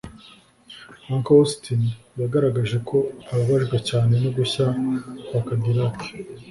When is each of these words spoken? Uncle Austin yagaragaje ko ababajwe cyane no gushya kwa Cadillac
Uncle 1.15 1.35
Austin 1.41 1.81
yagaragaje 2.21 2.77
ko 2.87 2.97
ababajwe 3.31 3.77
cyane 3.89 4.13
no 4.23 4.29
gushya 4.37 4.65
kwa 5.25 5.41
Cadillac 5.47 5.97